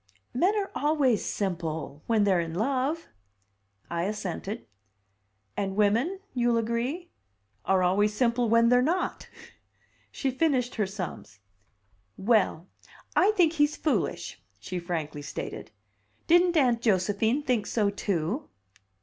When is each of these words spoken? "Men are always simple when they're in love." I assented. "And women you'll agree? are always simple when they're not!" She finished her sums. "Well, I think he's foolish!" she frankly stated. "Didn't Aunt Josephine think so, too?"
"Men 0.33 0.55
are 0.57 0.71
always 0.73 1.23
simple 1.23 2.01
when 2.07 2.23
they're 2.23 2.39
in 2.39 2.55
love." 2.55 3.09
I 3.87 4.05
assented. 4.05 4.65
"And 5.55 5.75
women 5.75 6.21
you'll 6.33 6.57
agree? 6.57 7.11
are 7.65 7.83
always 7.83 8.11
simple 8.11 8.49
when 8.49 8.69
they're 8.69 8.81
not!" 8.81 9.29
She 10.09 10.31
finished 10.31 10.73
her 10.73 10.87
sums. 10.87 11.37
"Well, 12.17 12.65
I 13.15 13.29
think 13.37 13.53
he's 13.53 13.77
foolish!" 13.77 14.41
she 14.59 14.79
frankly 14.79 15.21
stated. 15.21 15.69
"Didn't 16.25 16.57
Aunt 16.57 16.81
Josephine 16.81 17.43
think 17.43 17.67
so, 17.67 17.91
too?" 17.91 18.49